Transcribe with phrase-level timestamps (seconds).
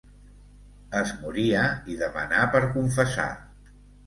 [1.01, 3.29] Es moria i demanà per confessar.